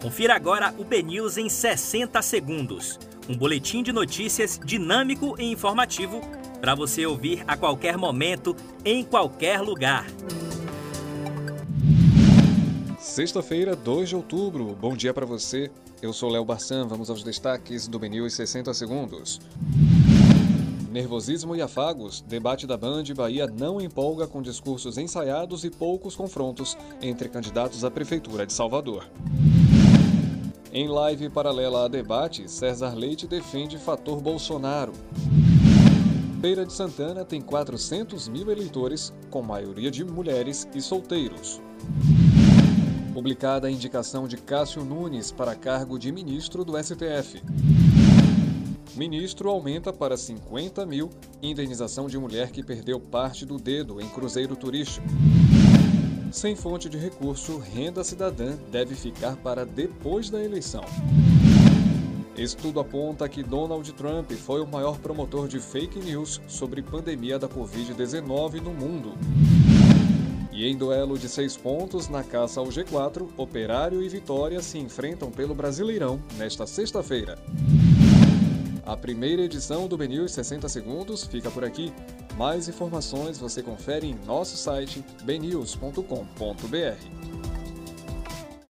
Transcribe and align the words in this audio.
Confira 0.00 0.36
agora 0.36 0.72
o 0.78 0.84
BNews 0.84 1.38
em 1.38 1.48
60 1.48 2.22
segundos. 2.22 3.00
Um 3.28 3.36
boletim 3.36 3.82
de 3.82 3.92
notícias 3.92 4.56
dinâmico 4.64 5.34
e 5.40 5.50
informativo 5.50 6.20
para 6.60 6.72
você 6.72 7.04
ouvir 7.04 7.42
a 7.48 7.56
qualquer 7.56 7.96
momento, 7.96 8.54
em 8.84 9.02
qualquer 9.02 9.60
lugar. 9.60 10.06
Sexta-feira, 13.00 13.74
2 13.74 14.10
de 14.10 14.14
outubro. 14.14 14.66
Bom 14.80 14.94
dia 14.94 15.12
para 15.12 15.26
você. 15.26 15.68
Eu 16.00 16.12
sou 16.12 16.30
Léo 16.30 16.44
Barçan. 16.44 16.86
Vamos 16.86 17.10
aos 17.10 17.24
destaques 17.24 17.88
do 17.88 17.98
BNews 17.98 18.34
60 18.34 18.72
segundos. 18.74 19.40
Nervosismo 20.92 21.56
e 21.56 21.60
afagos, 21.60 22.20
debate 22.20 22.68
da 22.68 22.76
Band 22.76 23.02
Bahia 23.16 23.48
não 23.48 23.80
empolga 23.80 24.28
com 24.28 24.40
discursos 24.40 24.96
ensaiados 24.96 25.64
e 25.64 25.70
poucos 25.70 26.14
confrontos 26.14 26.78
entre 27.02 27.28
candidatos 27.28 27.84
à 27.84 27.90
Prefeitura 27.90 28.46
de 28.46 28.52
Salvador. 28.52 29.04
Em 30.78 30.86
live 30.86 31.28
paralela 31.28 31.86
a 31.86 31.88
debate, 31.88 32.48
César 32.48 32.94
Leite 32.94 33.26
defende 33.26 33.76
fator 33.76 34.20
Bolsonaro. 34.20 34.92
Feira 36.40 36.64
de 36.64 36.72
Santana 36.72 37.24
tem 37.24 37.40
400 37.40 38.28
mil 38.28 38.48
eleitores, 38.48 39.12
com 39.28 39.42
maioria 39.42 39.90
de 39.90 40.04
mulheres 40.04 40.68
e 40.72 40.80
solteiros. 40.80 41.60
Publicada 43.12 43.66
a 43.66 43.70
indicação 43.72 44.28
de 44.28 44.36
Cássio 44.36 44.84
Nunes 44.84 45.32
para 45.32 45.56
cargo 45.56 45.98
de 45.98 46.12
ministro 46.12 46.64
do 46.64 46.80
STF. 46.80 47.42
Ministro 48.94 49.50
aumenta 49.50 49.92
para 49.92 50.16
50 50.16 50.86
mil 50.86 51.10
indenização 51.42 52.06
de 52.06 52.16
mulher 52.16 52.52
que 52.52 52.62
perdeu 52.62 53.00
parte 53.00 53.44
do 53.44 53.56
dedo 53.56 54.00
em 54.00 54.08
cruzeiro 54.08 54.54
turístico. 54.54 55.08
Sem 56.30 56.54
fonte 56.54 56.88
de 56.88 56.98
recurso, 56.98 57.58
renda 57.58 58.04
cidadã 58.04 58.56
deve 58.70 58.94
ficar 58.94 59.36
para 59.36 59.64
depois 59.64 60.28
da 60.28 60.42
eleição. 60.42 60.84
Estudo 62.36 62.80
aponta 62.80 63.28
que 63.28 63.42
Donald 63.42 63.90
Trump 63.94 64.30
foi 64.32 64.60
o 64.60 64.66
maior 64.66 64.98
promotor 64.98 65.48
de 65.48 65.58
fake 65.58 65.98
news 65.98 66.40
sobre 66.46 66.82
pandemia 66.82 67.38
da 67.38 67.48
Covid-19 67.48 68.60
no 68.60 68.72
mundo. 68.72 69.14
E 70.52 70.66
em 70.66 70.76
duelo 70.76 71.18
de 71.18 71.28
seis 71.28 71.56
pontos 71.56 72.08
na 72.08 72.22
caça 72.22 72.60
ao 72.60 72.66
G4, 72.66 73.28
Operário 73.36 74.02
e 74.02 74.08
Vitória 74.08 74.60
se 74.60 74.78
enfrentam 74.78 75.30
pelo 75.30 75.54
Brasileirão 75.54 76.20
nesta 76.36 76.66
sexta-feira. 76.66 77.38
A 78.88 78.96
primeira 78.96 79.42
edição 79.42 79.86
do 79.86 79.98
BNews 79.98 80.32
60 80.32 80.66
Segundos 80.66 81.22
fica 81.22 81.50
por 81.50 81.62
aqui. 81.62 81.92
Mais 82.38 82.70
informações 82.70 83.36
você 83.36 83.62
confere 83.62 84.06
em 84.06 84.14
nosso 84.24 84.56
site 84.56 85.04
bnews.com.br. 85.24 87.37